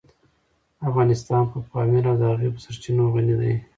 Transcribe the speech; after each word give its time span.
افغانستان 0.89 1.43
په 1.51 1.57
پامیر 1.69 2.03
او 2.11 2.15
د 2.21 2.23
هغې 2.31 2.49
په 2.53 2.59
سرچینو 2.65 3.03
غني 3.13 3.35
دی. 3.41 3.53